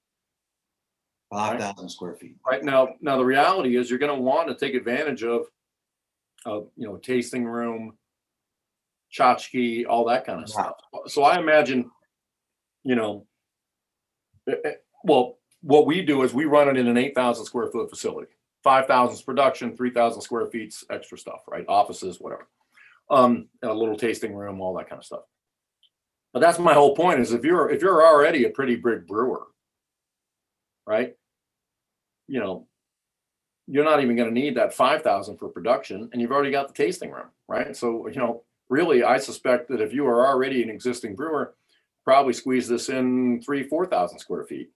[1.30, 1.90] 5,000 right?
[1.90, 2.36] square feet.
[2.46, 5.42] Right now, now the reality is you're going to want to take advantage of,
[6.44, 7.96] of you know, tasting room,
[9.12, 10.74] tchotchke, all that kind of wow.
[10.92, 11.12] stuff.
[11.12, 11.90] So I imagine,
[12.82, 13.26] you know,
[14.48, 14.72] eh, eh,
[15.04, 18.30] well, what we do is we run it in an 8,000 square foot facility.
[18.62, 21.64] 5,000 is production, 3,000 square feet extra stuff, right?
[21.68, 22.48] Offices, whatever
[23.10, 25.22] um, a little tasting room, all that kind of stuff.
[26.32, 29.46] But that's my whole point is if you're if you're already a pretty big brewer,
[30.86, 31.14] right?
[32.26, 32.66] You know,
[33.66, 36.74] you're not even going to need that 5,000 for production and you've already got the
[36.74, 37.76] tasting room, right?
[37.76, 41.54] So, you know, really I suspect that if you are already an existing brewer,
[42.04, 44.70] probably squeeze this in three, 4,000 square feet.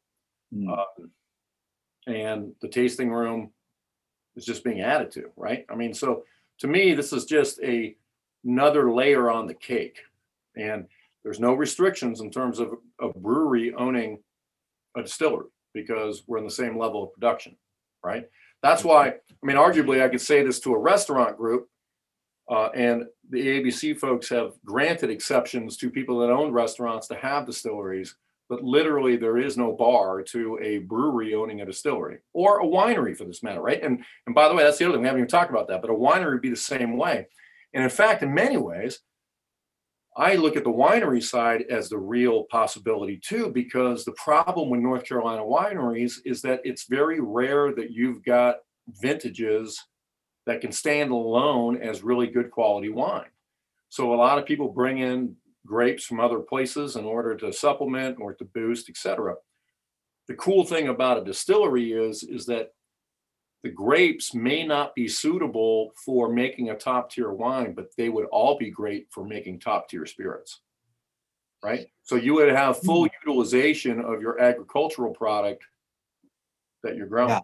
[0.55, 0.79] Mm.
[0.79, 1.11] Um,
[2.07, 3.51] and the tasting room
[4.37, 5.67] is just being added to, right?
[5.69, 6.25] I mean, so
[6.61, 7.95] to me, this is just a
[8.45, 9.99] another layer on the cake.
[10.57, 10.87] And
[11.23, 14.21] there's no restrictions in terms of a brewery owning
[14.97, 17.57] a distillery because we're in the same level of production,
[18.03, 18.29] right?
[18.63, 21.69] That's why, I mean, arguably, I could say this to a restaurant group,
[22.51, 27.47] uh, and the ABC folks have granted exceptions to people that own restaurants to have
[27.47, 28.17] distilleries,
[28.49, 33.17] but literally there is no bar to a brewery owning a distillery or a winery
[33.17, 33.83] for this matter, right?
[33.83, 35.83] And and by the way, that's the other thing we haven't even talked about that,
[35.83, 37.27] but a winery would be the same way.
[37.75, 39.01] And in fact, in many ways,
[40.19, 44.81] I look at the winery side as the real possibility too, because the problem with
[44.81, 48.57] North Carolina wineries is that it's very rare that you've got
[49.01, 49.81] vintages
[50.47, 53.31] that can stand alone as really good quality wine.
[53.91, 58.19] So a lot of people bring in grapes from other places in order to supplement
[58.21, 59.37] or to boost, etc.
[60.27, 62.71] The cool thing about a distillery is, is that
[63.63, 68.27] the grapes may not be suitable for making a top tier wine, but they would
[68.27, 70.61] all be great for making top tier spirits.
[71.63, 71.89] Right.
[72.05, 73.29] So you would have full mm-hmm.
[73.29, 75.65] utilization of your agricultural product
[76.85, 77.31] that you're growing.
[77.31, 77.41] Yeah.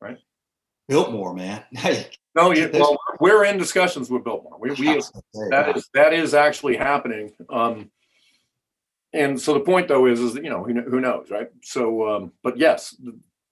[0.00, 0.18] Right.
[0.88, 1.64] Biltmore, man.
[2.34, 4.58] no, you, well, we're in discussions with Biltmore.
[4.60, 5.00] We, we
[5.50, 7.32] that is that is actually happening.
[7.48, 7.90] Um,
[9.14, 11.48] and so the point though is, is that, you know, who, who knows, right?
[11.62, 12.96] So, um, but yes,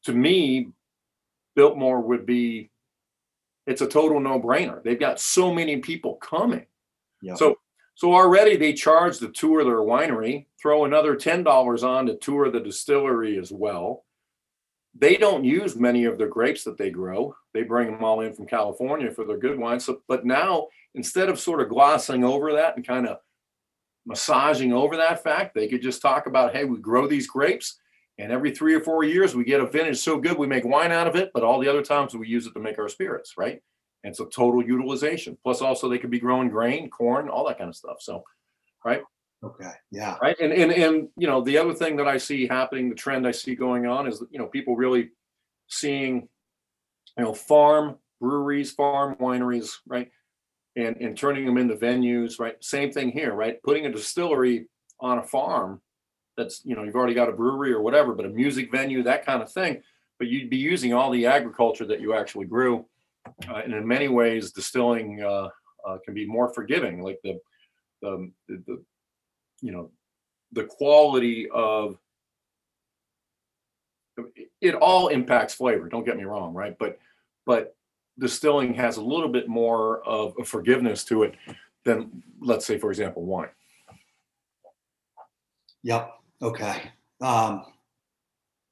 [0.04, 0.68] to me,
[1.60, 2.70] Biltmore would be
[3.66, 4.82] it's a total no-brainer.
[4.82, 6.64] They've got so many people coming.
[7.20, 7.34] Yeah.
[7.34, 7.58] So
[7.96, 12.60] so already they charge to tour their winery, throw another $10 on to tour the
[12.60, 14.06] distillery as well.
[14.98, 17.36] They don't use many of their grapes that they grow.
[17.52, 19.84] They bring them all in from California for their good wines.
[19.84, 23.18] So, but now instead of sort of glossing over that and kind of
[24.06, 27.78] massaging over that fact, they could just talk about, hey, we grow these grapes
[28.20, 30.92] and every three or four years, we get a vintage so good we make wine
[30.92, 33.34] out of it, but all the other times we use it to make our spirits,
[33.38, 33.62] right?
[34.04, 35.38] And so total utilization.
[35.42, 37.96] Plus, also they could be growing grain, corn, all that kind of stuff.
[38.00, 38.22] So,
[38.84, 39.02] right?
[39.42, 39.70] Okay.
[39.90, 40.18] Yeah.
[40.20, 40.36] right?
[40.38, 43.30] And and and you know, the other thing that I see happening, the trend I
[43.30, 45.10] see going on is you know people really
[45.68, 46.28] seeing
[47.16, 50.10] you know farm breweries, farm wineries, right,
[50.76, 52.62] and and turning them into venues, right?
[52.62, 53.62] Same thing here, right?
[53.62, 54.68] Putting a distillery
[55.00, 55.80] on a farm
[56.36, 59.24] that's you know you've already got a brewery or whatever, but a music venue, that
[59.24, 59.82] kind of thing.
[60.18, 62.86] But you'd be using all the agriculture that you actually grew,
[63.48, 65.48] uh, and in many ways, distilling uh,
[65.86, 67.02] uh, can be more forgiving.
[67.02, 67.40] Like the
[68.02, 68.84] the, the, the
[69.60, 69.90] you know
[70.52, 71.96] the quality of
[74.60, 76.98] it all impacts flavor don't get me wrong right but
[77.46, 77.74] but
[78.18, 81.34] distilling has a little bit more of a forgiveness to it
[81.84, 83.48] than let's say for example wine
[85.82, 86.19] Yep.
[86.42, 86.82] Okay.
[87.20, 87.64] Um,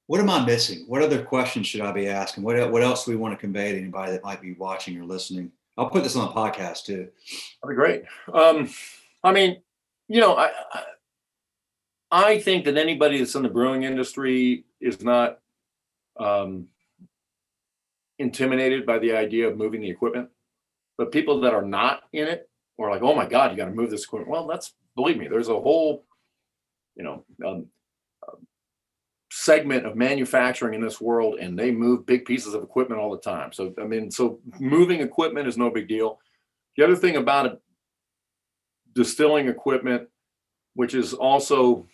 [0.06, 0.84] what am I missing?
[0.86, 2.42] What other questions should I be asking?
[2.42, 5.04] What what else do we want to convey to anybody that might be watching or
[5.04, 5.52] listening?
[5.78, 7.08] I'll put this on the podcast too.
[7.62, 8.02] that'd be great
[8.34, 8.68] um
[9.22, 9.62] i mean
[10.08, 10.82] you know I, I
[12.10, 15.38] i think that anybody that's in the brewing industry is not
[16.18, 16.66] um
[18.18, 20.28] intimidated by the idea of moving the equipment
[20.96, 23.70] but people that are not in it or like oh my god you got to
[23.70, 26.04] move this equipment well that's believe me there's a whole
[26.98, 27.66] you know um,
[28.28, 28.46] um,
[29.30, 33.20] segment of manufacturing in this world and they move big pieces of equipment all the
[33.20, 33.52] time.
[33.52, 36.18] So i mean so moving equipment is no big deal.
[36.76, 37.62] The other thing about it
[38.94, 40.08] distilling equipment
[40.74, 41.86] which is also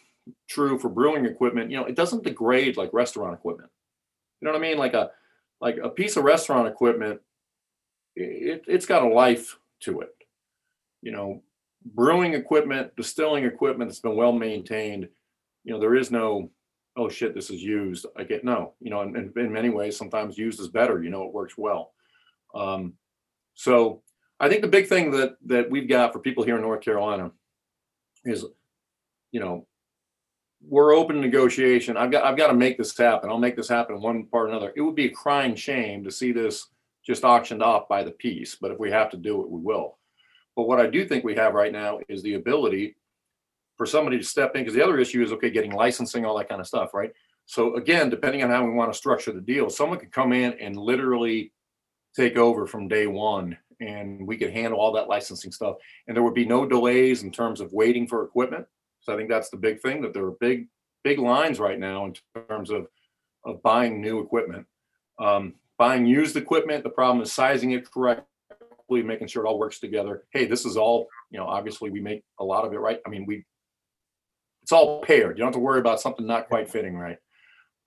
[0.48, 3.70] true for brewing equipment you know it doesn't degrade like restaurant equipment.
[4.40, 4.78] You know what i mean?
[4.78, 5.10] Like a
[5.60, 7.20] like a piece of restaurant equipment
[8.16, 10.14] it, it's got a life to it.
[11.02, 11.42] You know
[11.84, 15.08] brewing equipment distilling equipment that's been well maintained
[15.64, 16.50] you know there is no
[16.96, 20.38] oh shit this is used i get no you know and, in many ways sometimes
[20.38, 21.92] used is better you know it works well.
[22.54, 22.94] Um,
[23.54, 24.02] so
[24.40, 27.30] i think the big thing that that we've got for people here in north carolina
[28.24, 28.44] is
[29.32, 29.66] you know
[30.66, 31.98] we're open to negotiation.
[31.98, 33.28] I've got i've got to make this happen.
[33.28, 34.72] I'll make this happen one part or another.
[34.74, 36.68] It would be a crying shame to see this
[37.04, 39.98] just auctioned off by the piece but if we have to do it we will
[40.56, 42.96] but what i do think we have right now is the ability
[43.76, 46.48] for somebody to step in because the other issue is okay getting licensing all that
[46.48, 47.12] kind of stuff right?
[47.46, 50.54] So again depending on how we want to structure the deal someone could come in
[50.54, 51.52] and literally
[52.16, 56.22] take over from day one and we could handle all that licensing stuff and there
[56.22, 58.66] would be no delays in terms of waiting for equipment.
[59.00, 60.68] So i think that's the big thing that there are big
[61.02, 62.14] big lines right now in
[62.48, 62.86] terms of
[63.44, 64.66] of buying new equipment.
[65.18, 68.24] Um, buying used equipment the problem is sizing it correctly
[68.90, 72.22] making sure it all works together hey this is all you know obviously we make
[72.40, 73.44] a lot of it right i mean we
[74.64, 75.36] it's all paired.
[75.36, 77.18] You don't have to worry about something not quite fitting right.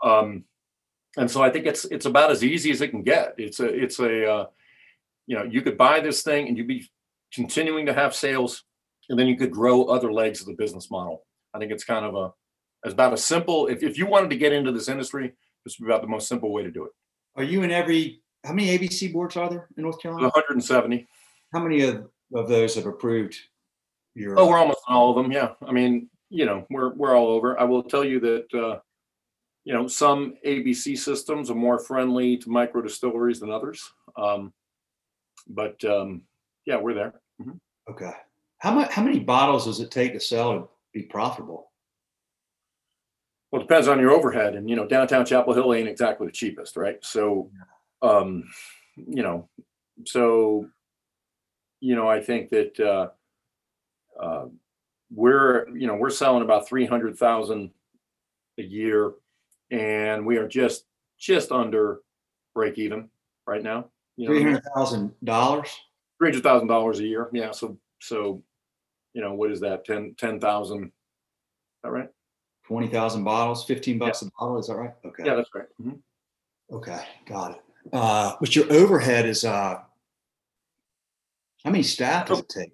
[0.04, 0.44] Um,
[1.18, 3.34] and so I think it's it's about as easy as it can get.
[3.40, 4.46] It's a it's a uh,
[5.26, 6.88] you know you could buy this thing and you'd be
[7.34, 8.64] continuing to have sales,
[9.10, 11.26] and then you could grow other legs of the business model.
[11.52, 12.32] I think it's kind of a
[12.84, 13.66] it's about a simple.
[13.66, 15.34] If if you wanted to get into this industry,
[15.66, 16.92] this would be about the most simple way to do it.
[17.36, 18.22] Are you in every?
[18.48, 20.28] How many ABC boards are there in North Carolina?
[20.28, 21.06] 170.
[21.52, 23.38] How many of, of those have approved
[24.16, 24.40] your?
[24.40, 25.34] Oh, we're almost on all of them.
[25.34, 27.60] Yeah, I mean, you know, we're we're all over.
[27.60, 28.80] I will tell you that uh,
[29.66, 33.84] you know some ABC systems are more friendly to micro distilleries than others.
[34.16, 34.54] Um,
[35.50, 36.22] but um,
[36.66, 37.14] yeah, we're there.
[37.42, 37.60] Mhm.
[37.90, 38.14] Okay.
[38.60, 38.92] How much?
[38.92, 41.72] How many bottles does it take to sell and be profitable?
[43.52, 46.34] Well, it depends on your overhead, and you know, downtown Chapel Hill ain't exactly the
[46.34, 46.98] cheapest, right?
[47.02, 47.50] So,
[48.02, 48.44] um,
[48.96, 49.50] you know,
[50.06, 50.68] so
[51.80, 53.10] you know, I think that uh,
[54.22, 54.46] uh,
[55.14, 57.72] we're you know we're selling about three hundred thousand
[58.58, 59.14] a year,
[59.72, 60.86] and we are just
[61.20, 62.00] just under
[62.56, 63.10] break even
[63.46, 63.90] right now.
[64.16, 65.70] You Three know, hundred thousand dollars.
[66.18, 67.30] three hundred thousand dollars a year.
[67.32, 67.52] Yeah.
[67.52, 68.44] So so,
[69.14, 69.86] you know, what is that?
[69.86, 70.92] Ten ten thousand.
[71.84, 72.10] All right.
[72.66, 73.64] Twenty thousand bottles.
[73.66, 74.58] Fifteen bucks a bottle.
[74.58, 74.94] Is that right?
[75.06, 75.24] Okay.
[75.26, 75.68] Yeah, that's right.
[75.82, 76.00] Mhm.
[76.72, 77.00] Okay.
[77.28, 77.62] Got it.
[77.94, 79.80] Uh, but your overhead is uh,
[81.64, 82.72] how many staff does it take?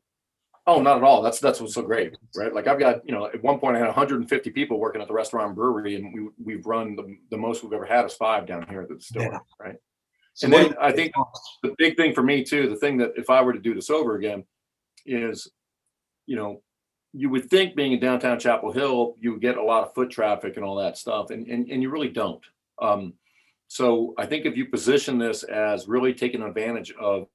[0.66, 1.22] Oh, not at all.
[1.22, 2.54] That's that's what's so great, right?
[2.54, 5.14] Like I've got, you know, at one point I had 150 people working at the
[5.14, 8.46] restaurant and brewery, and we we've run the, the most we've ever had is five
[8.46, 9.40] down here at the store, Yeah.
[9.60, 9.76] right?
[10.36, 11.14] So And then I think
[11.64, 13.90] the big thing for me too, the thing that if I were to do this
[13.90, 14.46] over again,
[15.06, 15.52] is,
[16.26, 16.62] you know,
[17.12, 20.10] you would think being in downtown Chapel Hill, you would get a lot of foot
[20.10, 22.44] traffic and all that stuff, and and, and you really don't.
[22.82, 23.14] Um,
[23.74, 27.28] so I think if you position this as really taking advantage of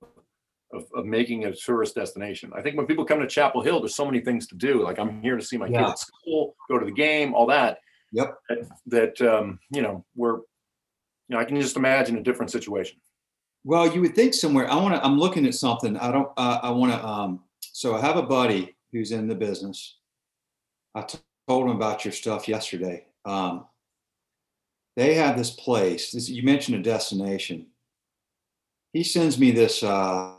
[0.72, 2.52] of, of making a tourist destination.
[2.54, 4.84] I think when people come to Chapel Hill, there's so many things to do.
[4.84, 5.88] Like I'm here to see my kid Yeah.
[5.88, 7.78] at school, go to the game, all that.
[8.12, 8.34] Yep.
[8.48, 13.00] That, that um, you know, we're, you know, I can just imagine a different situation.
[13.64, 14.70] Well, you would think somewhere.
[14.70, 15.04] I want to.
[15.04, 15.96] I'm looking at something.
[15.96, 16.30] I don't.
[16.36, 17.04] Uh, I want to.
[17.04, 19.96] Um, so I have a buddy who's in the business,
[20.94, 21.18] I t-
[21.48, 23.06] told him about your stuff yesterday.
[23.24, 23.64] Um,
[24.98, 26.10] they have this place.
[26.10, 27.68] This, you mentioned a destination.
[28.92, 29.84] He sends me this.
[29.84, 30.32] Uh,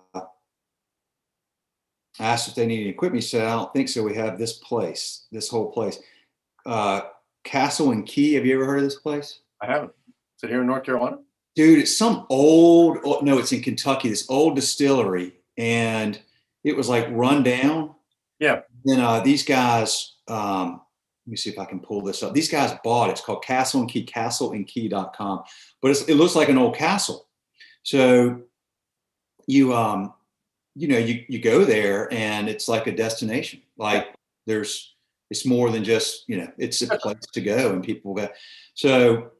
[2.19, 3.23] asked if they need any equipment.
[3.23, 4.03] He said, "I don't think so.
[4.03, 5.99] We have this place, this whole place,
[6.65, 7.01] uh,
[7.45, 8.33] Castle and Key.
[8.33, 9.39] Have you ever heard of this place?
[9.61, 9.93] I haven't.
[10.09, 11.19] Is it here in North Carolina?
[11.55, 12.97] Dude, it's some old.
[13.05, 14.09] oh, No, it's in Kentucky.
[14.09, 16.19] This old distillery, and
[16.65, 17.95] it was like run down.
[18.39, 18.63] Yeah.
[18.83, 20.17] Then uh, these guys.
[20.27, 20.81] Um,
[21.29, 22.33] me see if I can pull this up.
[22.33, 23.13] These guys bought it.
[23.13, 25.43] It's called Castle and Key, castleandkey.com.
[25.81, 27.27] But it's, it looks like an old castle.
[27.83, 28.41] So
[29.47, 30.13] you um
[30.75, 33.61] you know you you go there and it's like a destination.
[33.77, 34.13] Like
[34.45, 34.95] there's
[35.29, 38.29] it's more than just, you know, it's a place to go and people go.
[38.73, 39.31] So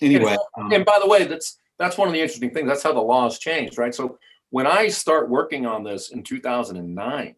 [0.00, 2.68] anyway, um, And by the way, that's that's one of the interesting things.
[2.68, 3.94] That's how the laws changed, right?
[3.94, 4.18] So
[4.50, 7.34] when I start working on this in 2009,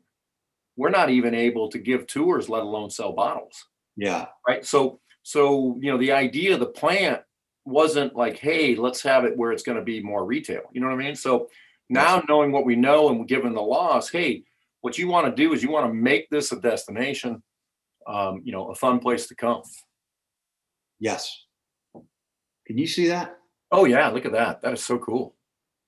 [0.76, 3.66] we're not even able to give tours, let alone sell bottles.
[3.96, 7.20] Yeah, right so so you know the idea of the plant
[7.64, 10.86] wasn't like hey let's have it where it's going to be more retail you know
[10.86, 11.48] what i mean so
[11.88, 14.44] now knowing what we know and given the laws hey
[14.82, 17.42] what you want to do is you want to make this a destination
[18.06, 19.62] um, you know a fun place to come
[21.00, 21.44] yes.
[22.66, 23.36] Can you see that?
[23.72, 25.34] oh yeah look at that that is so cool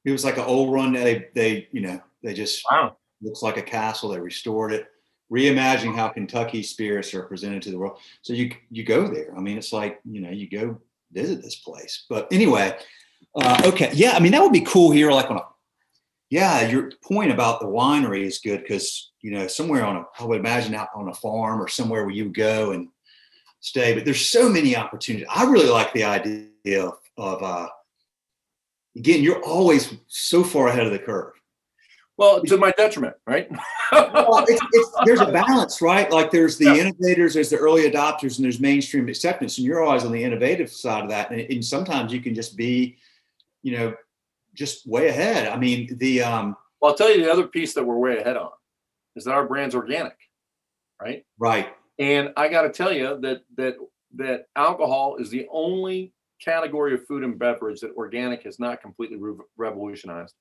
[0.05, 0.93] It was like an old run.
[0.93, 4.11] They they you know they just wow looks like a castle.
[4.11, 4.87] They restored it,
[5.33, 7.99] reimagining how Kentucky spirits are presented to the world.
[8.22, 9.35] So you you go there.
[9.37, 10.81] I mean, it's like you know you go
[11.12, 12.05] visit this place.
[12.09, 12.76] But anyway,
[13.35, 14.12] uh, okay, yeah.
[14.12, 15.11] I mean, that would be cool here.
[15.11, 15.43] Like on a
[16.31, 20.24] yeah, your point about the winery is good because you know somewhere on a I
[20.24, 22.89] would imagine out on a farm or somewhere where you go and
[23.61, 23.95] stay.
[23.95, 25.29] But there's so many opportunities.
[25.31, 27.68] I really like the idea of, uh,
[28.97, 31.33] again, you're always so far ahead of the curve.
[32.19, 33.49] Well to my detriment right
[33.93, 36.11] well, it's, it's, there's a balance, right?
[36.11, 36.75] Like there's the Yeah.
[36.77, 39.57] innovators, there's the early adopters, and there's mainstream acceptance.
[39.57, 41.31] And you're always on the innovative side of that.
[41.31, 42.99] And, and sometimes you can just be,
[43.62, 43.95] you know,
[44.55, 45.49] just way ahead.
[45.49, 48.37] I mean, the um, well i'll tell you the other piece that we're way ahead
[48.37, 48.51] on
[49.16, 50.16] is that our brand's organic
[51.01, 53.77] right right, And I got to tell you that that
[54.16, 56.12] that alcohol is the only
[56.45, 60.35] category of food and beverage that organic has not completely re- revolutionized.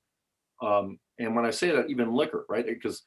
[0.61, 2.65] Um, and when I say that, even liquor, right?
[2.65, 3.03] Because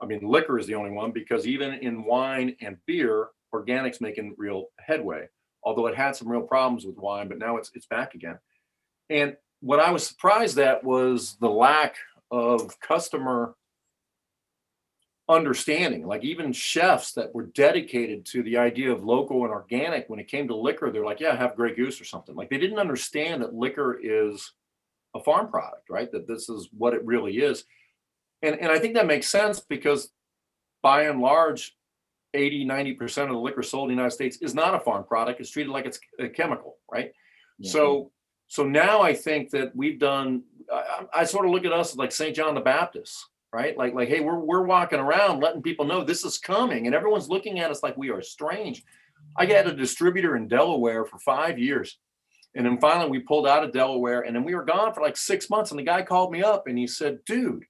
[0.00, 4.34] I mean, liquor is the only one because even in wine and beer, organic's making
[4.36, 5.28] real headway.
[5.62, 8.38] Although it had some real problems with wine, but now it's it's back again.
[9.10, 11.96] And what I was surprised at was the lack
[12.30, 13.54] of customer
[15.28, 20.20] understanding like even chefs that were dedicated to the idea of local and organic when
[20.20, 22.78] it came to liquor they're like yeah have Grey Goose or something like they didn't
[22.78, 24.52] understand that liquor is
[25.16, 27.64] a farm product right that this is what it really is
[28.42, 30.10] and and i think that makes sense because
[30.82, 31.74] by and large
[32.34, 35.40] 80 90% of the liquor sold in the united states is not a farm product
[35.40, 37.12] it's treated like it's a chemical right
[37.58, 37.70] Yeah.
[37.70, 38.12] so
[38.48, 40.42] so now I think that we've done.
[40.72, 40.76] I,
[41.14, 42.34] I I sort of look at us like St.
[42.34, 43.76] John the Baptist, right?
[43.76, 47.28] Like like hey, we're we're walking around letting people know this is coming, and everyone's
[47.28, 48.84] looking at us like we are strange.
[49.36, 51.98] I had a distributor in Delaware for five years,
[52.56, 55.16] and then finally we pulled out of Delaware, and then we were gone for like
[55.16, 55.70] six months.
[55.70, 57.64] And the guy called me up and he said, "Dude,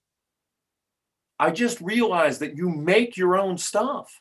[1.39, 4.21] I just realized that you make your own stuff."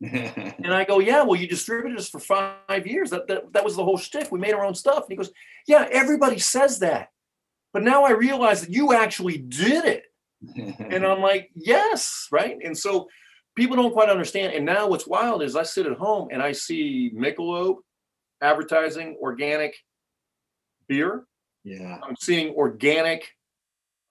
[0.02, 3.10] And I go, yeah, well, you distributed us for five years.
[3.10, 4.32] That, that that was the whole shtick.
[4.32, 5.04] We made our own stuff.
[5.04, 5.30] And he goes,
[5.66, 7.10] yeah, everybody says that,
[7.74, 10.04] but now I realize that you actually did it.
[10.56, 12.56] And I'm like, yes, right.
[12.64, 13.08] And so
[13.54, 14.54] people don't quite understand.
[14.54, 17.76] And now what's wild is I sit at home and I see Michelob
[18.40, 19.76] advertising organic
[20.90, 21.24] beer.
[21.78, 23.30] yeah, I'm seeing organic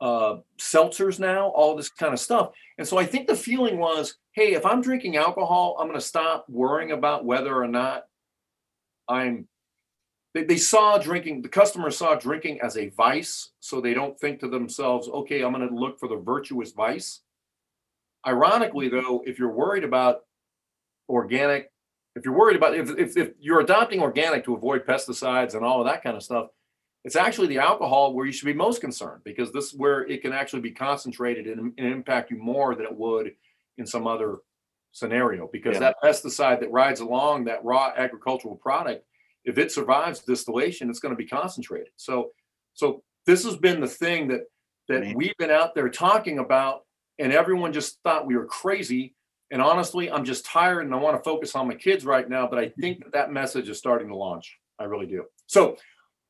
[0.02, 2.52] uh, seltzers now, all this kind of stuff.
[2.78, 6.06] And so I think the feeling was, hey, if I'm drinking alcohol, I'm going to
[6.06, 8.04] stop worrying about whether or not
[9.08, 9.48] I'm.
[10.34, 13.50] They, they saw drinking, the customer saw drinking as a vice.
[13.60, 17.22] So they don't think to themselves, okay, I'm going to look for the virtuous vice.
[18.26, 20.20] Ironically, though, if you're worried about
[21.10, 21.72] organic,
[22.16, 25.82] if you're worried about, if, if, if you're adopting organic to avoid pesticides and all
[25.82, 26.48] of that kind of stuff,
[27.10, 30.22] it's actually the alcohol where you should be most concerned because this is where it
[30.22, 33.32] can actually be concentrated and, and impact you more than it would
[33.80, 34.36] in some other
[34.92, 35.80] scenario because Yeah.
[35.80, 39.08] that pesticide that rides along that raw agricultural product
[39.44, 42.30] if it survives distillation it's going to be concentrated so
[42.76, 44.42] so this has been the thing that
[44.88, 45.16] that Man.
[45.16, 46.82] we've been out there talking about
[47.18, 49.16] and everyone just thought we were crazy
[49.50, 52.46] and honestly i'm just tired and i want to focus on my kids right now
[52.46, 55.76] but i think that that message is starting to launch i really do so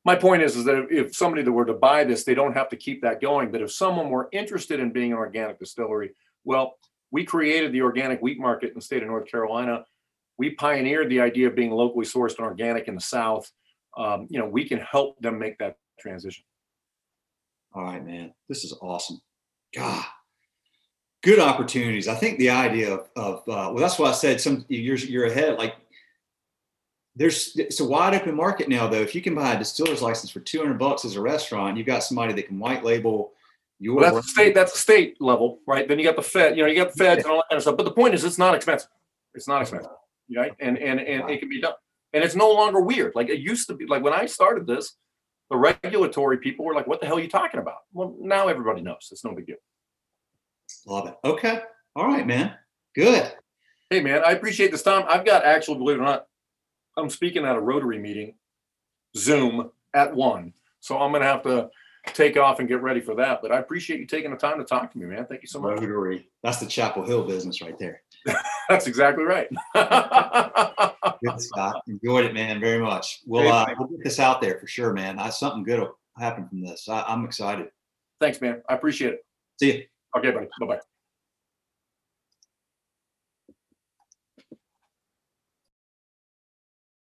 [0.04, 2.76] my point is, is that if, somebody were to buy this, they don't have to
[2.76, 3.50] keep that going.
[3.50, 6.10] But if someone were interested in being an organic distillery,
[6.44, 6.78] well,
[7.10, 9.84] we created the organic wheat market in the state of North Carolina
[10.40, 13.52] we pioneered the idea of being locally sourced and organic in the South.
[13.94, 16.44] Um, you know, we can help them make that transition.
[17.74, 18.32] All right, man.
[18.48, 19.20] This is awesome.
[19.76, 20.02] God,
[21.22, 22.08] good opportunities.
[22.08, 25.26] I think the idea of, of uh, well, that's why I said some you're you're
[25.26, 25.58] ahead.
[25.58, 25.74] Like
[27.16, 29.00] there's it's a wide open market now, though.
[29.00, 32.04] If you can buy a distiller's license for 200 bucks as a restaurant, you've got
[32.04, 33.32] somebody that can white label
[33.78, 33.96] your.
[33.96, 34.54] Well, that's the state.
[34.54, 35.88] That's the state level, right?
[35.88, 36.56] Then you got the Fed.
[36.56, 37.76] You know, you got the feds and all that kind of stuff.
[37.76, 38.90] But the point is, it's not expensive.
[39.34, 39.90] It's not expensive,
[40.36, 40.52] right?
[40.60, 41.74] And and and it can be done.
[42.12, 43.14] And it's no longer weird.
[43.14, 43.86] Like it used to be.
[43.86, 44.96] Like when I started this,
[45.50, 48.82] the regulatory people were like, "What the hell are you talking about?" Well, now everybody
[48.82, 49.08] knows.
[49.10, 49.56] It's no big deal.
[50.86, 51.16] Love it.
[51.24, 51.60] Okay.
[51.96, 52.54] All right, man.
[52.94, 53.32] Good.
[53.90, 55.04] Hey, man, I appreciate this time.
[55.08, 56.26] I've got actually, believe it or not,
[57.00, 58.34] I'm speaking at a Rotary meeting,
[59.16, 60.52] Zoom at one.
[60.80, 61.70] So I'm going to have to
[62.06, 63.42] take off and get ready for that.
[63.42, 65.26] But I appreciate you taking the time to talk to me, man.
[65.26, 65.80] Thank you so much.
[65.80, 66.28] Rotary.
[66.42, 68.02] That's the Chapel Hill business right there.
[68.68, 69.48] That's exactly right.
[71.22, 71.82] Good Scott.
[71.88, 73.20] Enjoyed it, man, very much.
[73.26, 75.18] We'll, uh, we'll get this out there for sure, man.
[75.18, 76.88] I, something good will happen from this.
[76.88, 77.68] I, I'm excited.
[78.20, 78.62] Thanks, man.
[78.68, 79.24] I appreciate it.
[79.58, 79.84] See you.
[80.16, 80.48] Okay, buddy.
[80.60, 80.80] Bye bye.